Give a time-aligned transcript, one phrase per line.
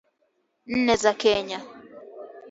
[0.75, 1.59] nne za Kenya